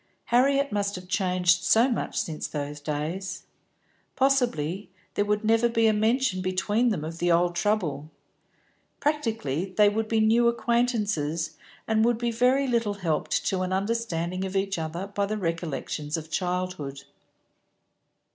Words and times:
Harriet 0.33 0.71
must 0.71 0.95
have 0.95 1.07
changed 1.07 1.61
so 1.63 1.87
much 1.87 2.17
since 2.19 2.47
those 2.47 2.79
days. 2.79 3.43
Possibly 4.15 4.89
there 5.13 5.25
would 5.25 5.43
never 5.45 5.69
be 5.69 5.85
a 5.85 5.93
mention 5.93 6.41
between 6.41 6.89
them 6.89 7.05
of 7.05 7.19
the 7.19 7.31
old 7.31 7.53
trouble; 7.55 8.09
practically 8.99 9.75
they 9.77 9.89
would 9.89 10.07
be 10.07 10.19
new 10.19 10.47
acquaintances, 10.47 11.55
and 11.87 12.03
would 12.03 12.17
be 12.17 12.31
very 12.31 12.65
little 12.67 12.95
helped 12.95 13.45
to 13.45 13.61
an 13.61 13.71
understanding 13.71 14.43
of 14.43 14.55
each 14.55 14.79
other 14.79 15.05
by 15.05 15.27
the 15.27 15.37
recollections 15.37 16.17
of 16.17 16.31
childhood. 16.31 17.03